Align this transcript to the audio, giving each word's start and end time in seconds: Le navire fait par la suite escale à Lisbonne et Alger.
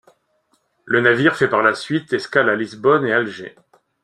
Le 0.83 0.99
navire 0.99 1.35
fait 1.35 1.47
par 1.47 1.61
la 1.61 1.75
suite 1.75 2.11
escale 2.11 2.49
à 2.49 2.55
Lisbonne 2.55 3.05
et 3.05 3.13
Alger. 3.13 3.53